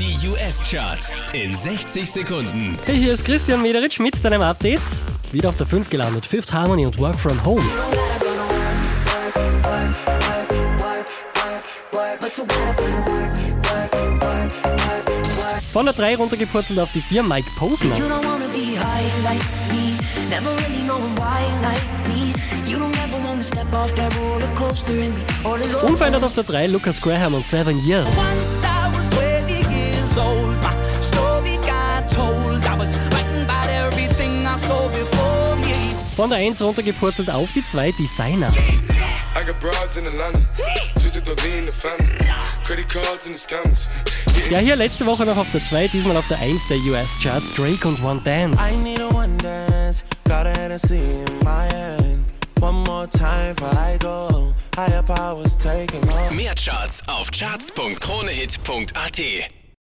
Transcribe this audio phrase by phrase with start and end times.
[0.00, 2.72] Die US-Charts in 60 Sekunden.
[2.86, 4.80] Hey, hier ist Christian Mederitsch mit deinem Update.
[5.30, 6.24] Wieder auf der 5 gelandet.
[6.24, 7.62] Fifth Harmony und Work From Home.
[15.70, 17.94] Von der 3 runtergepurzelt auf die 4 Mike Posner.
[25.82, 28.08] Unverändert auf der 3 Lucas Graham und Seven Years.
[36.20, 38.52] Von der 1 runtergepurzelt auf die 2 Designer.
[44.50, 47.54] Ja, hier letzte Woche noch auf der 2, diesmal auf der 1 der US-Charts.
[47.54, 48.62] Drake und One Dance.
[48.62, 52.22] I need a one dance, got a Hennessy in my hand.
[52.60, 54.52] One more time before I go.
[54.76, 56.30] Higher powers taking off.
[56.32, 59.59] Mehr Charts auf charts.kronehit.at.